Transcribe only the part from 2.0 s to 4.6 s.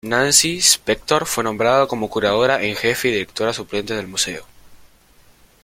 Curadora en Jefe y Directora Suplente del Museo.